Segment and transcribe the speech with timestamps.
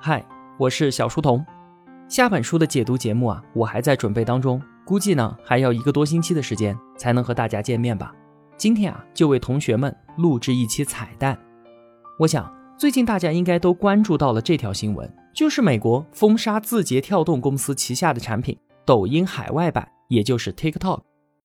[0.00, 0.24] 嗨，
[0.56, 1.44] 我是小书童。
[2.08, 8.14] 下本书的解读节目啊，我还在准备当中，估计呢还要一个多星期的时间才能和大家见面吧。
[8.56, 11.36] 今天啊，就为同学们录制一期彩蛋。
[12.16, 12.48] 我想
[12.78, 18.56] 最近大家应该都关注到了这条新闻，就是美国封杀字节跳动公司旗下的产品
[18.86, 21.00] 抖音海外版，也就是 TikTok。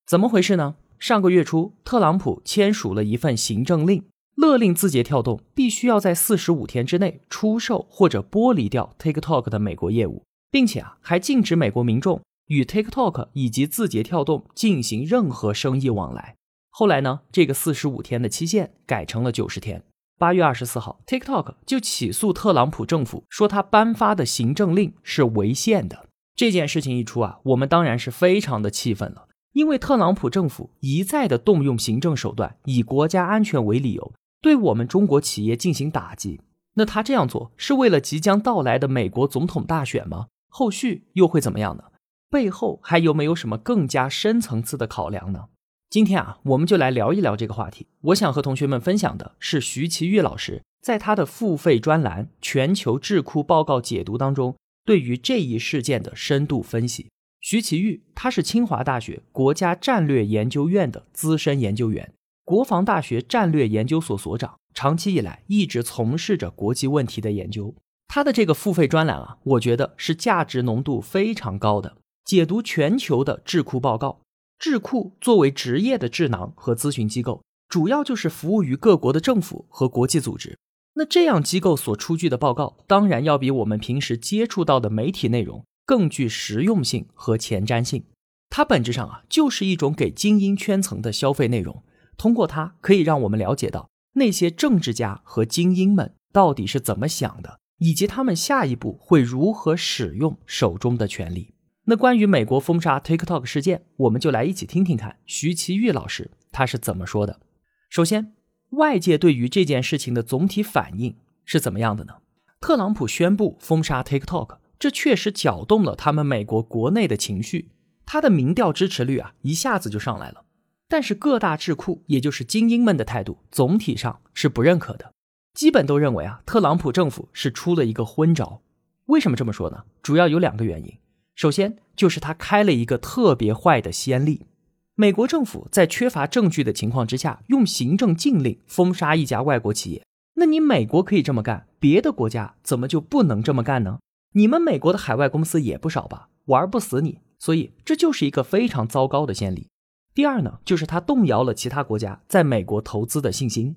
[0.05, 0.75] 怎么回事呢？
[0.99, 4.03] 上个月初，特朗普签署了一份行政令。
[4.35, 16.35] 勒令字节跳动必须要在四十五天之内出售或者剥离掉 TikTok 的美国业务，并且啊，还禁止美国民众与 TikTok 以及字节跳动进行任何生意往来。
[16.71, 19.83] 后来呢，这个四十五天的期限改成了九十天。
[20.17, 26.07] 八月二十四号，TikTok 就起诉特朗普政府，说他颁发的行政令是违宪的。
[26.35, 34.11] 这件事情一出啊，我们当然是非常的气愤了，因为特朗普政府一再的动用行政手段，以国家安全为理由。
[34.43, 36.41] 对我们中国企业进行打击，
[36.73, 40.27] 那他这样做是为了即将到来的美国总统大选吗？
[40.49, 41.85] 后续又会怎么样呢？
[42.29, 45.45] 背后还有没有什么更加深层次的考量呢？
[45.89, 47.87] 今天啊，我们就来聊一聊这个话题。
[48.01, 57.07] 我想和同学们分享的是徐奇玉老师在他的付费专栏《全球智库报告解读》当中对于这一事件的深度分析。
[57.39, 62.11] 徐奇玉他是清华大学国家战略研究院的资深研究员。
[62.43, 67.73] 国防大学战略研究所所长，长期以来一直从事着国际问题的研究。
[68.07, 74.19] 他的这个付费专栏啊，我觉得是价值浓度非常高的，解读全球的智库报告。
[74.59, 80.57] 智库作为职业的智囊和咨询机构，主要就是服务于各国的政府和国际组织。
[80.95, 88.03] 那这样机构所出具的报告，当然要比我们平时接触到的媒体内容更具实用性和前瞻性。
[88.49, 91.81] 它本质上啊，就是一种给精英圈层的消费内容。
[92.17, 101.53] 通过它，可以让我们了解到那些政治家和精英们到底是怎么想的，以及他们下一步会如何使用手中的权力。
[101.85, 107.41] 那关于美国封杀 TikTok 事件，我们就来一起听听看徐奇玉老师他是怎么说的。
[107.89, 108.33] 首先，
[108.69, 112.13] 外界对于这件事情的总体反应是怎么样的呢？
[112.61, 117.71] 特朗普宣布封杀 TikTok，这确实搅动了他们美国国内的情绪，
[118.05, 120.45] 他的民调支持率啊一下子就上来了。
[120.93, 125.11] 但是各大智库，也就是精英们的态度，总体上是不认可的，
[125.55, 128.61] 基本都认为啊，特朗普政府是出了一个昏招。
[129.07, 129.85] 为什么这么说呢？
[130.03, 130.99] 主要有两个原因。
[131.33, 134.45] 首先就是他开了一个特别坏的先例，
[134.93, 140.05] 美国政府在缺乏证据的情况之下，用行政禁令封杀一家外国企业。
[140.35, 143.97] 那你美国可以这么干，别的国家怎么就不能这么干呢？
[144.33, 147.17] 你们美国的海外公司也不少吧，玩不死你。
[147.39, 149.69] 所以这就是一个非常糟糕的先例。
[150.13, 153.75] 第二呢，就是他动摇了其他国家在美国投资的信心，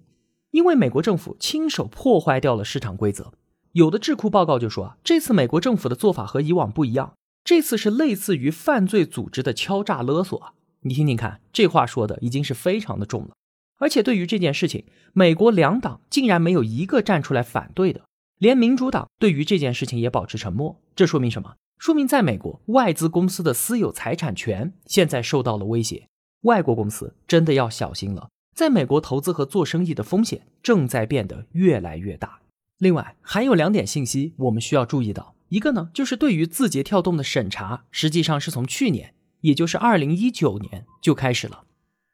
[0.50, 3.32] 因为美国政府亲手破坏掉了市场规则。
[3.72, 10.54] 有的智库报告就说啊，这次美国政府的做法和以往不一样，这次是类似于犯罪组织的敲诈勒索。
[10.80, 13.30] 你听听看，这话说的已经是非常的重了。
[13.78, 18.02] 而且对于这件事情，美国两党竟然没有一个站出来反对的，
[18.38, 20.80] 连民主党对于这件事情也保持沉默。
[20.94, 21.54] 这说明什么？
[21.78, 26.08] 说明在美国，外资公司的私有财产权现在受到了威胁。
[26.46, 32.38] 外国公司真的要小心了，在美国投资和做生意的风险正在变得越来越大。
[32.78, 41.64] 另外，还有两点信息我们需要注意到，一个呢，就是对于字节跳动的审查，实际上是从去年，也就是二零一九年就开始了。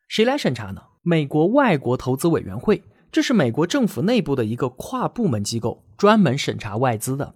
[0.09, 0.83] 谁来审查呢？
[1.03, 7.35] 美国外国投资委员会，这是美国政府内部的一个跨部门机构，专门审查外资的。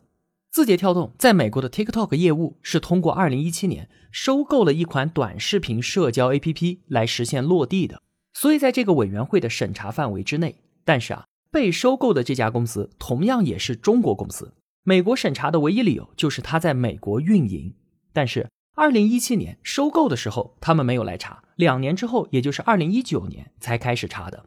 [0.56, 8.00] 字节跳动在美国的 TikTok 业务是通过2017年收购了一款短视频社交 APP 来实现落地的，
[8.32, 10.56] 所以在这个委员会的审查范围之内。
[10.82, 17.74] 但是啊，被收购的这家公司同样也是中国公司，美国审查的唯一理由就是它在美国运营。
[18.14, 24.46] 但是2017年收购的时候他们没有来查，两年之后，也就是2019年才开始查的。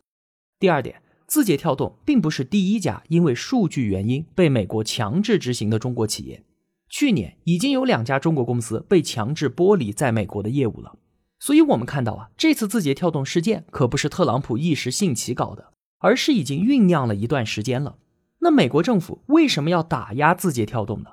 [0.58, 1.04] 第二点。
[1.30, 6.44] 字节跳动并不是第一家因为数据原因被美国强制执行的中国企业，
[6.90, 10.98] 去年已经有两家中国公司被强制剥离在美国的业务了。
[11.40, 17.98] 所以，我们看到啊，这次字节跳动事件可不是特朗普一时兴起搞的，而是已经酝酿了一段时间了。
[18.40, 21.12] 那美国政府为什么要打压字节跳动呢？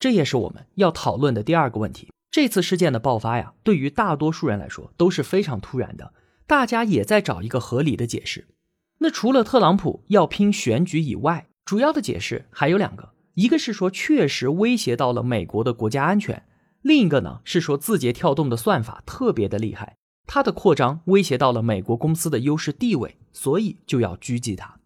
[0.00, 2.08] 这也是我们要讨论的第二个问题。
[2.30, 6.14] 这次事件的爆发呀，对于大多数人来说都是非常突然的，
[6.46, 8.48] 大家也在找一个合理的解释。
[8.98, 16.44] 那除了特朗普要拼选举以外，主要的解释还有两个，一个是说确实威胁到了美国的国家安全，
[16.82, 19.96] 另一个呢是说字节跳动的算法特别的厉害，
[20.26, 24.78] 它的扩张威胁到了美国公司的优势地位，所以就要狙击它。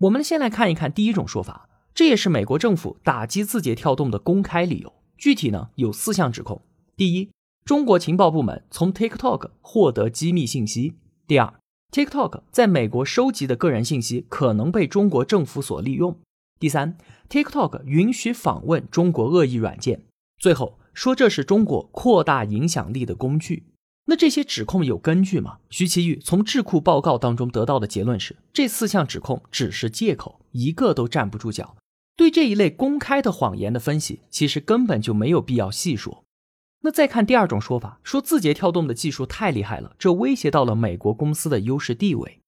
[0.00, 4.92] 我们先来看一看第一种说法，这也是美国政府打击字节跳动的公开理由。
[5.16, 6.60] 具体呢有四项指控：
[6.96, 7.30] 第一，
[7.64, 10.92] 中国情报部门从 TikTok 获得机密信息；
[11.26, 11.54] 第二
[11.96, 16.12] ，TikTok 在美国收集的个人信息可能被中国政府所利用；
[16.60, 16.98] 第三
[17.30, 20.00] ，TikTok 允许访问中国恶意软件；
[20.36, 23.64] 最后说这是中国扩大影响力的工具。
[24.08, 25.56] 那这些指控有根据吗？
[25.70, 31.78] 徐奇玉从智库报告当中得到的结论是，这四项指控只是借口，一个都站不住脚。
[32.14, 36.25] 对这一类公开的谎言的分析，其实根本就没有必要细说。
[36.86, 42.38] 那再看第二种说法，说字节跳动的技术太厉害了，这威胁到了美国公司的优势地位。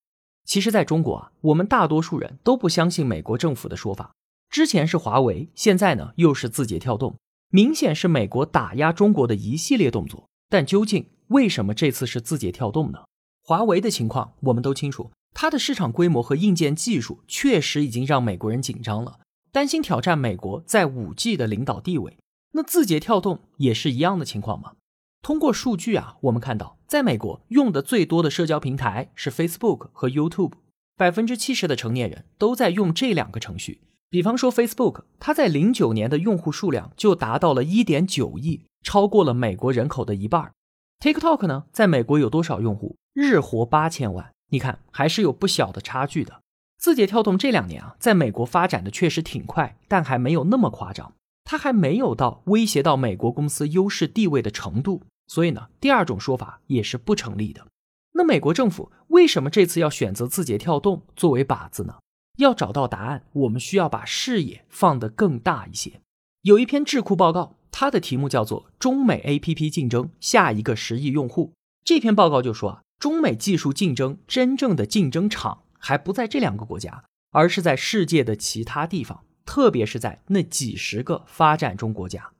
[0.45, 4.13] 其实，在中国啊，我们大多数人都不相信美国政府的说法。
[4.49, 7.17] 之前是华为，现在呢又是字节跳动，
[7.49, 10.29] 明显是美国打压中国的一系列动作。
[10.47, 11.07] 但究竟？
[11.27, 12.99] 为什么这次是字节跳动呢？
[13.43, 19.19] 华为的情况我们都清楚，它的市场规模和硬件技术确实已经让美国人紧张了，
[19.51, 22.15] 担心挑战美国在五 G 的领导地位。
[22.51, 24.73] 那字节跳动也是一样的情况吗？
[25.21, 30.53] 通过数据啊，我们看到，在美国用的最多的社交平台是 Facebook 和 YouTube，
[30.95, 33.81] 百分之七十的成年人都在用这两个程序。
[34.09, 40.51] 比方说 Facebook，它在零九年的用户数量就达到了一点九亿，超过了美国人口的一半。
[40.99, 42.95] TikTok 呢，在美国有多少用户？
[43.13, 46.41] 日活八千万，你看还是有不小的差距的。
[46.79, 51.13] 字节跳动这两年啊，在美国发展的确实挺快，但还没有那么夸张，
[51.51, 55.01] 它还没有到威胁到美国公司优势地位的程度。
[55.25, 57.65] 所以呢，第二种说法也是不成立的。
[58.11, 61.95] 那美国政府为什么这次要选择字节跳动作为靶子呢？
[62.37, 66.01] 要找到答案，我们需要把视野放得更大一些。
[66.43, 67.55] 有一篇智库报告。
[67.71, 71.53] 它的题目叫做“中美 A P P 竞争下一个十亿用户”。
[71.85, 82.33] 这篇报告就说啊，中美技术竞争真正的竞争场还不在这两个国家，而是在世界的其他地方，特别是在那几十个发展中国家。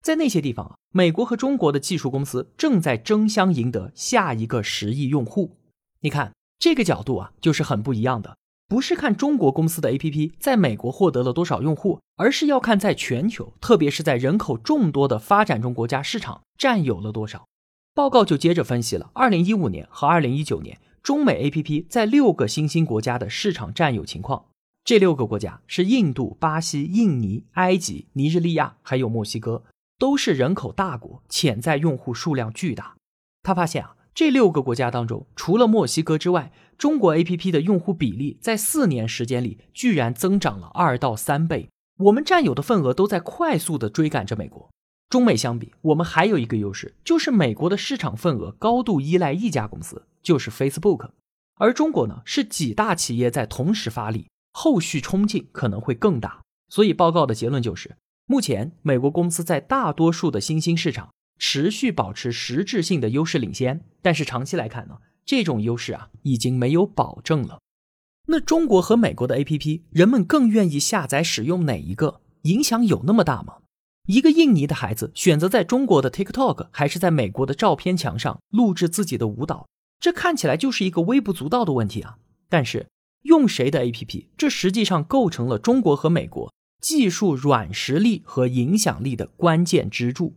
[0.00, 5.56] 在那些地方啊，美国和中国的技术公司正在争相赢得下一个十亿用户。
[6.02, 8.36] 你看这个角度啊，就是很不一样的。
[8.68, 17.44] 不是看中国公司的 APP 在美国获得了多少用户，而是要看在全球，特别是在人口众多的发展中国家市场占有了多少。
[17.92, 24.44] 报告就接着分析了2015年和2019年中美 APP 在六个新兴国家的市场占有情况。
[24.84, 29.64] 这六个国家是印度、巴西、印尼、埃及、尼日利亚，还有墨西哥，
[29.98, 32.96] 都是人口大国，潜在用户数量巨大。
[33.42, 33.96] 他发现啊。
[34.14, 41.70] 这六个国家当中，除了墨西哥之外，中国 APP 的用户比例在四年时间里居然增长了二到三倍。
[41.96, 44.68] 我们占有的份额都在快速的追赶着美国。
[45.08, 51.08] 中美相比，我们还有一个优势，就是美国的市场份额高度依赖一家公司，就是 Facebook。
[51.54, 56.42] 而中国呢，是几大企业在同时发力，后续冲劲可能会更大。
[56.68, 57.96] 所以报告的结论就是，
[58.26, 61.10] 目前美国公司在大多数的新兴市场。
[61.44, 67.58] 持续保持实质性的优势领先，但是长期来看呢，这种优势啊已经没有保证了。
[68.26, 72.20] 那中国和美国的 APP，人们更愿意下载使用哪一个？
[72.42, 73.56] 影响有那么大吗？
[74.06, 79.66] 一个印尼的孩子选择在中国的 TikTok 还是在美国的照片墙上录制自己的舞蹈，
[79.98, 82.18] 这看起来就是一个微不足道的问题啊。
[82.48, 82.86] 但是
[83.22, 90.36] 用谁的 APP，这实际上构成了中国和美国技术软实力和影响力的关键支柱。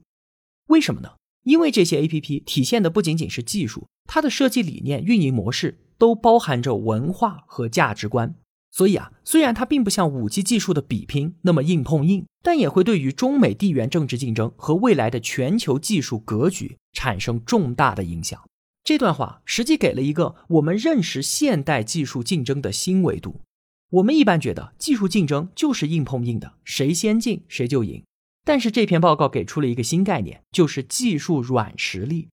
[0.68, 1.14] 为什么呢？
[1.44, 8.36] 因为这些 A P P 体现的不仅仅是技术，它的设计理念、运营模式都包含着文化和价值观。
[8.72, 18.42] 所以啊，虽然它并不像五 G 技术的比拼那么硬碰硬，但也会对于中美地缘政治竞争和未来的全球技术格局产生重大的影响。
[18.86, 23.42] 这段话实际给了一个我们认识现代技术竞争的新维度。
[23.90, 28.04] 我们一般觉得技术竞争就是硬碰硬的，谁先进谁就赢。
[28.44, 32.28] 但是这篇报告给出了一个新概念，就是技术软实力。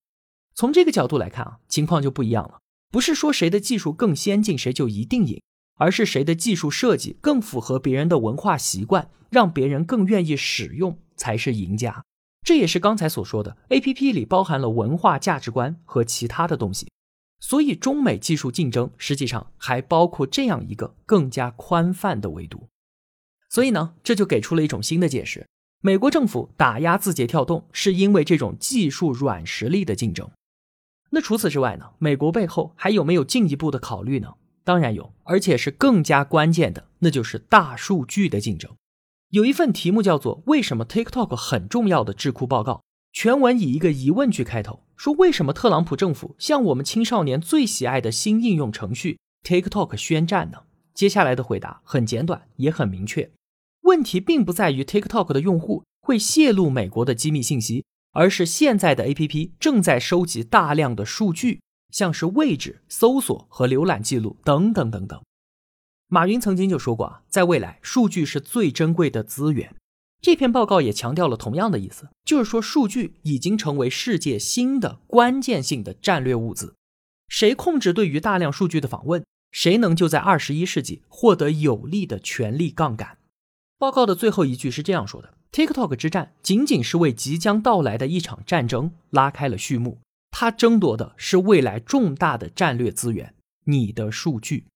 [0.54, 2.58] 从这个角度来看啊，情况就不一样了。
[2.90, 5.40] 不是说谁的技术更先进，谁就一定赢，
[5.78, 12.04] 而是谁的技术设计更符合别人的文化习惯，让别人更愿意使用，才是赢家。
[12.44, 16.88] 这也是刚才所说的，A P P 里包含了文化价值观和其他的东西。
[17.38, 22.68] 所以，中美技术竞争实际上还包括这样一个更加宽泛的维度。
[23.48, 25.46] 所以呢，这就给出了一种新的解释。
[25.80, 30.30] 美国政府打压字节跳动，是因为这种技术软实力的竞争。
[31.10, 31.90] 那除此之外呢？
[31.98, 34.34] 美国背后还有没有进一步的考虑呢？
[34.64, 38.70] 当然有，而且是更加关键的，那就是大数据的竞争。
[39.32, 42.72] 有一份题目叫做《为什么 TikTok 很重要的智库报告》，
[43.14, 50.64] 全文以一个疑问句开头，说为什么特朗普政府向我们青少年最喜爱的新应用程序 TikTok 宣战呢？
[50.92, 53.30] 接下来的回答很简短，也很明确。
[53.84, 65.18] 问题并不在于 TikTok 的用户会泄露美国的机密信息，而是现在的 APP 正在收集大量的数据，像是位置、搜索和浏览记录等等等等。
[66.12, 69.74] 马云曾经就说过啊，在未来，数据是最珍贵的资源。
[70.20, 76.74] 这篇报告也强调了同样的意思，就是说数据已经成为世界新的关键性的战略物资。
[77.28, 83.16] 谁控制对于大量数据的访问，谁能就在二十一世纪获得有力的权力杠杆。
[83.78, 89.98] 报告的最后一句是这样说的：“TikTok 之战仅仅是为即将到来的一场战争拉开了序幕，
[90.30, 94.66] 它争夺的是未来重大的战略资源——你的数据。”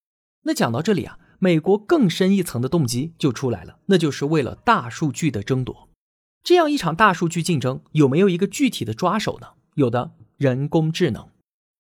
[0.45, 1.19] 那讲到这里啊。
[1.39, 5.89] 美国更深一层的动机就出来了，那就是为了大数据的争夺。
[6.43, 9.49] 这样一场大数据竞争有没有一个具体的抓手呢？
[9.75, 11.29] 有的，人工智能。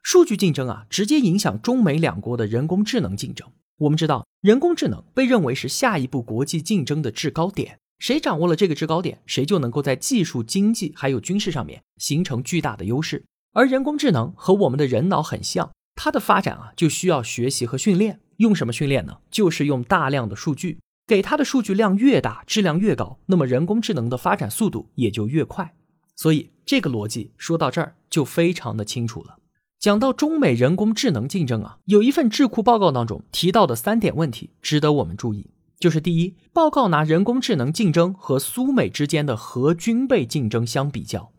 [0.02, 3.48] 数据竞争啊，直接影响中美两国的人工智能竞争。
[3.78, 7.78] 我们知道，人工智能被认为是下一步国际竞争的制高点。
[7.98, 13.24] 谁掌握了这个制高点，谁就能够在技术、经济还有军事上面形成巨大的优势。
[13.52, 18.20] 而人工智能和我们的人脑很像，它的发展啊，就需要学习和训练。
[18.38, 19.18] 用什么训练呢？
[19.30, 25.74] 就是用大量的数据，给它的数据量越大，质量越高，那么人工智能的发展速度也就越快。
[26.14, 29.36] 所以这个逻辑说到这儿就非常的清楚了。
[29.78, 41.30] 讲到中美人工智能竞争啊，有一份智库报告当中提到的三点问题值得我们注意，就是第一，报告拿人工智能竞争和苏美之间的核军备竞争相比较，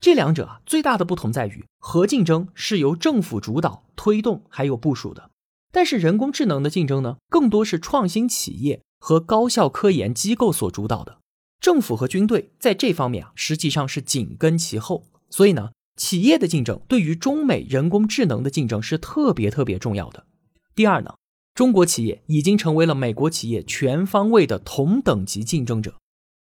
[0.00, 5.30] 这两者啊最大的不同在于，核竞争是由政府主导、推动还有部署的。
[5.72, 11.18] 但是人工智能的竞争呢，更多是创新企业和高校科研机构所主导的。
[11.60, 15.06] 政府和军队在这方面啊，实际上是紧跟其后。
[15.30, 20.26] 所以呢，企业的竞争对于中美人工智能的竞争是特别特别重要的。
[20.74, 21.14] 第二呢，
[21.54, 25.94] 中国企业已经成为了美国企业全方位的同等级竞争者。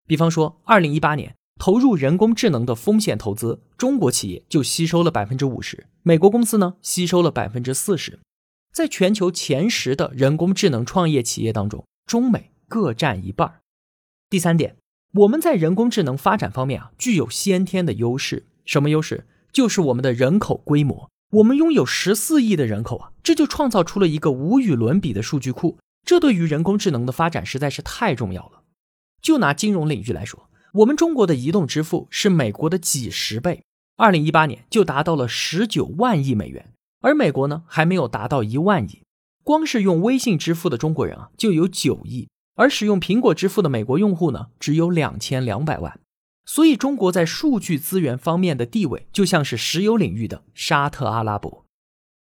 [0.07, 8.19] 比方说，二零一八年投入人工智能的风险投资，中国企业就吸收了百分之五十，美国公司呢吸收了百分之四十。
[8.73, 13.59] 在全球前十的人工智能创业企业当中，中美各占一半。
[14.29, 14.77] 第三点，
[15.13, 18.45] 我们在人工智能发展方面啊，具有先天的优势。
[18.65, 19.27] 什么优势？
[19.51, 21.09] 就是我们的人口规模。
[21.31, 25.77] 我们拥有十四亿的人口啊，这就创造出了一个无与伦比的数据库。
[26.05, 28.63] 这对于人工智能的发展实在是太重要了。
[29.21, 33.63] 就拿金融领域来说，我们中国的移动支付是美国的几十倍，
[33.97, 36.73] 二零一八年就达到了十九万亿美元。
[37.01, 39.03] 而美国呢，还没有达到一万亿，
[39.43, 45.99] 光是用微信支付的中国人啊，就有九亿，而使用苹果支付的美国用户呢，只有两千两百万。
[46.45, 51.63] 所以，中国在数据资源方面的地位，就像是石油领域的沙特阿拉伯。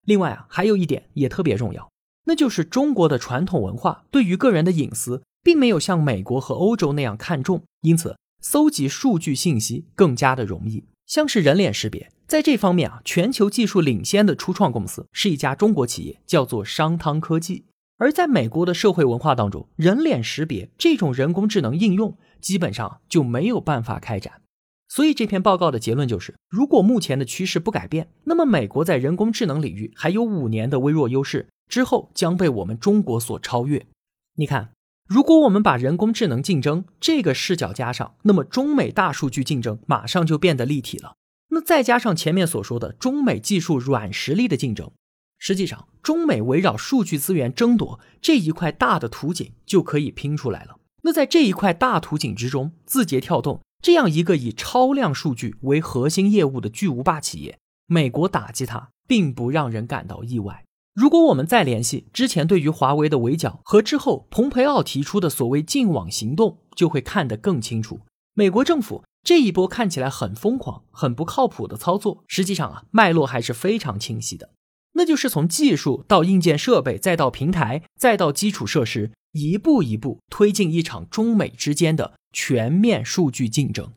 [0.04, 1.88] 另外啊，还有一点也特别重要，
[2.24, 12.10] 那就是中国的传统文化对于个人的隐私，并没有像美国和欧洲那样看重，因此，搜集数据信息更加的容易，像是人脸识别。
[12.26, 17.66] 在这方面啊，全球技术领先的初创公司是一家中国企业，叫做商汤科技。
[17.98, 24.42] 而在美国的社会文化当中，人脸识别这种人工智能应用基本上就没有办法开展。
[24.88, 33.86] 所以这篇报告的结论就是，如果目前的趋势不改变，那么美国在人工智能领域还有五年的微弱优势，之后将被我们中国所超越。
[34.34, 34.72] 你看，
[35.08, 41.14] 如果我们把人工智能竞争这个视角加上，那么中美大数据竞争马上就变得立体了。
[41.48, 44.90] 那再加上前面所说的中美技术软实力的竞争，
[45.38, 50.78] 实际上中美围绕数据资源争夺这一块大的图景就可以拼出来了。
[51.02, 60.64] 那在这一块大图景之中，字节跳动这样一个以超量数据为核心业务的巨无霸企业，美国打击它并不让人感到意外。
[60.94, 68.00] 如果我们再联系之前对于华为的围剿和之后蓬佩奥提出的所谓净网行动，就会看得更清楚。
[68.34, 69.04] 美国政府。
[69.26, 74.50] 这一波看起来很疯狂、很不靠谱的操作，实际上啊，脉络还是非常清晰的。
[74.92, 83.90] 那就是从技术到硬件设备，再到平台，再到基础设施，一步一步推进一场中美之间的全面数据竞争。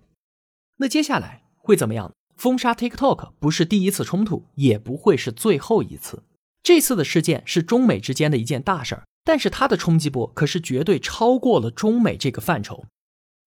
[0.78, 2.12] 那接下来会怎么样？
[2.36, 6.24] 封杀 TikTok 不是第一次冲突，也不会是最后一次。
[6.64, 12.86] 这次的事件是中美之间的一件大事儿，但是它的冲击波可是绝对超过了中美这个范畴。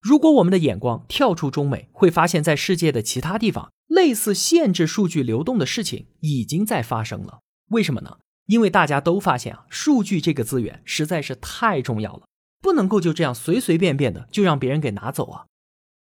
[0.03, 7.39] 如果我们的眼光跳出中美，会发现，在世界的其他地方，类似限制数据流动的事情已经在发生了。
[7.71, 8.19] 为什么呢？
[8.47, 12.23] 因为大家都发现啊，数据这个资源实在是太重要了，
[12.61, 15.47] 不能够就这样随随便便的就让别人给拿走啊。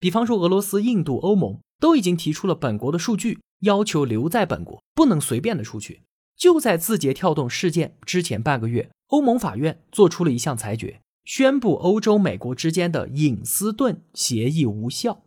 [0.01, 6.03] 比方说，俄罗斯、印度、欧盟都已经提出了本国的数据要求留在本国，不能随便的出去。
[6.37, 11.01] 就在字节跳动事件之前半个月，欧盟法院做出了一项裁决。
[11.25, 15.23] 宣布欧洲、美国之间的隐私盾协议无效。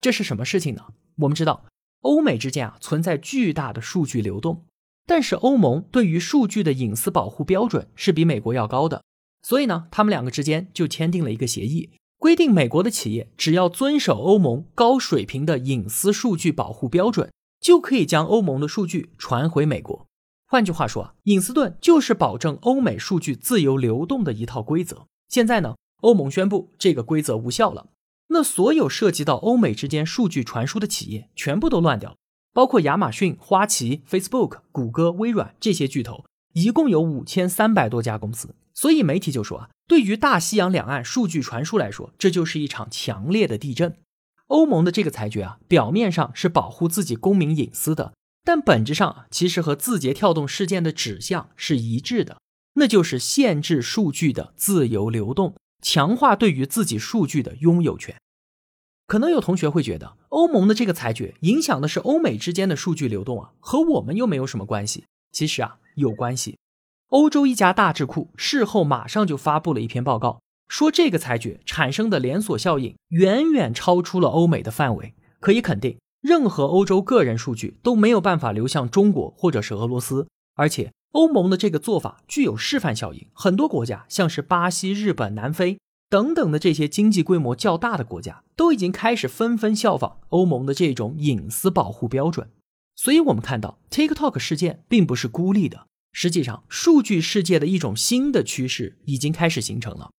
[0.00, 0.86] 这是什么事情呢？
[1.18, 1.66] 我们知道，
[2.00, 4.64] 欧美之间啊存在巨大的数据流动，
[5.06, 9.02] 但是欧盟对于数据的隐私保护标准是比美国要高的，
[9.42, 17.30] 所以呢，他们两个之间就签订了一个协议，规定美国的企业只要遵守欧盟高水平的隐私数据保护标准，
[17.60, 20.06] 就可以将欧盟的数据传回美国。
[20.46, 25.06] 换句话说啊，隐私盾就是保证欧美数据自由流动的一套规则。
[25.30, 27.86] 现在呢，欧盟宣布这个规则无效了，
[28.30, 32.16] 那所有涉及到欧美之间数据传输的企业全部都乱掉了，
[32.52, 38.56] 包括亚马逊、花旗、Facebook、谷歌、微软这些巨头，一共有五千三百多家公司。
[38.74, 43.96] 所以媒体就说啊，对于大西洋两岸数据传输来说，这就是一场强烈的地震。
[44.48, 48.14] 欧盟的这个裁决啊，表面上是保护自己公民隐私的。
[48.42, 52.38] 但本质上啊，其实和字节跳动事件的指向是一致的，
[52.74, 58.16] 那就是限制数据的自由流动，强化对于自己数据的拥有权。
[59.06, 65.04] 可能有同学会觉得，欧盟的这个裁决影响的是欧美之间的数据流动啊，和我们又没有什么关系。
[65.32, 66.58] 其实啊，有关系。
[67.08, 75.98] 欧洲一家大智库事后马上就发布了一篇报告，说这个裁决产生的连锁效应远远超出了欧美的范围，可以肯定。
[76.20, 83.26] 任何欧洲个人数据都没有办法流向中国或者是俄罗斯，而且欧盟的这个做法具有示范效应。
[83.32, 92.50] 很多国家，像是巴西、日本、南非等等的这些经济规模较大的国家，都已经开始纷纷效仿欧盟的这种隐私保护标准。
[92.96, 100.10] 所以，我们看到 TikTok 事件并不是孤立的，实际上，数据世界的一种新的趋势已经开始形成了。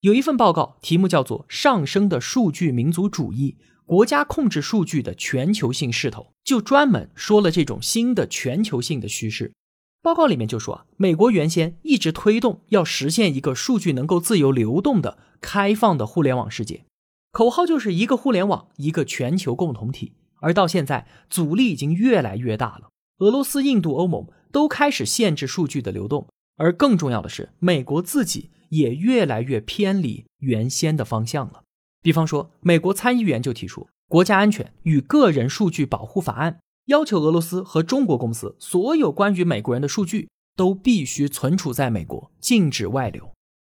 [0.00, 3.56] 有一份报告，题目叫做《上升的数据民族主义》。
[3.86, 9.52] 国家控制数据的全球性势头，就专门说了这种新的全球性的趋势。
[10.04, 16.84] 报告里面就说啊，美国原先一直推动要实现一个数据能够自由流动的开放的互联网世界，
[17.32, 20.12] 口号就是一个互联网，一个全球共同体。
[20.42, 22.90] 而到现在，阻力已经越来越大了。
[23.20, 26.28] 俄罗斯、印度、欧盟都开始限制数据的流动，
[26.58, 31.62] 而更重要的是，美国自己也越来越偏离原先的方向了。
[32.02, 36.52] 比方说，美国参议员就提出《国家安全与个人数据保护法案》，
[36.86, 43.32] 要求俄罗斯和中国公司所有关于美国人的数据都必须存储在美国，禁止外流。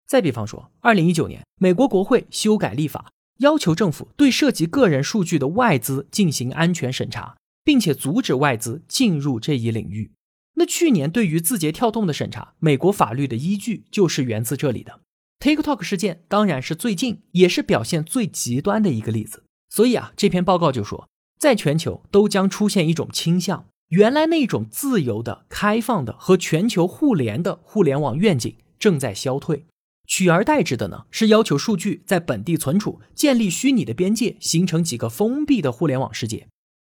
[0.07, 10.11] 再比方说，二零一九年，美国国会修改立法，要求政府对涉及个人数据的外资进行安全审查，并且阻止外资进入这一领域。
[10.55, 15.01] 那去年对于字节跳动的审查，美国法律的依据就是源自这里的。
[15.39, 29.65] TikTok 事件当然是最近也是表现最极端的一个例子，所以啊，这篇报告就说，在全球都将出现一种倾向，原来那种自由的、开放的和全球互联的互联网愿景正在消退，
[30.07, 36.47] 取而代之的呢是要求数据在本地存储、建立虚拟的边界，形成几个封闭的互联网世界。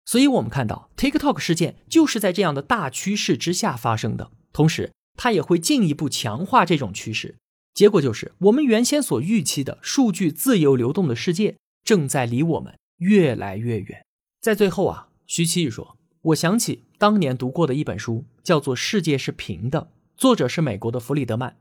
[0.06, 7.38] 所以，我们看到 TikTok 事件就是在这样的大趋势之下发生的，同时它也会进一步强化这种趋势。
[7.73, 14.04] 结果就是，我们原先所预期的数据自由流动的世界，正在离我们越来越远。
[14.41, 15.99] 在最后啊，徐奇宇说
[16.34, 19.82] ：“我想起当年读过的一本书，叫做《世界是平的》，
[20.17, 21.58] 作者是美国的弗里德曼。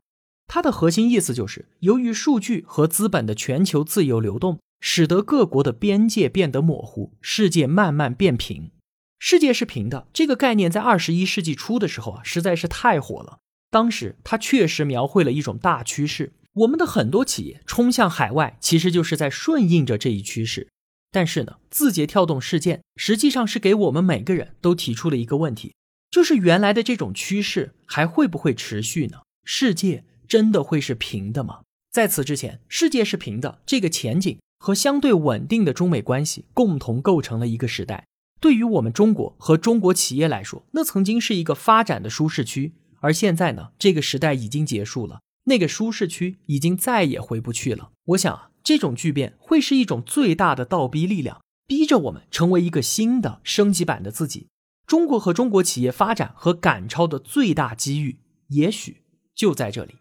[0.47, 8.71] 他的核心意思就是，由于数据和资本的全球自由流动，使得各国的边界变得模糊，世界慢慢变平。
[9.19, 13.37] 世界是平的这个概念，在二十一世纪初的时候啊，实在是太火了。”
[13.69, 20.67] 当时他确实描绘了一种大趋势，我们的很多企业冲向海外，其实就是在顺应着这一趋势。
[21.11, 25.75] 但是呢，字节跳动事件实际上是给我们每个人都提出了一个问题，
[26.09, 29.19] 就是原来的这种趋势还会不会持续呢？
[29.43, 31.61] 世界真的会是平的吗？
[31.91, 38.05] 在此之前，世界是平的这个前景和相对稳定的中美关系共同构成了一个时代。
[38.39, 42.73] 对于我们中国和中国企业来说，那曾经是一个发展的舒适区。
[43.01, 47.91] 而现在呢，这个时代已经结束了，那个舒适区已经再也回不去了。
[48.05, 54.47] 我想，这种巨变会是一种最大的倒逼力量，逼着我们成为一个新的升级版的自己。
[54.85, 59.95] 中国和中国企业发展和赶超的最大机遇，也许就在这里。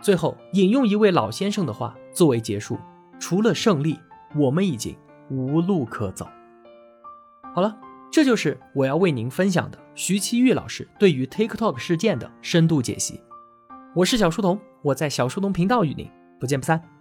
[0.00, 2.78] 最后引用一位老先生的话作为结束：
[3.18, 3.98] 除了胜利，
[4.36, 4.96] 我们已经
[5.30, 6.28] 无路可走。
[7.54, 7.76] 好了。
[8.12, 13.20] 这就是我要为您分享的徐奇玉老师对于 TikTok 事件的深度解析。
[13.94, 16.99] 我是小书童，我在小书童频道与您不见不散。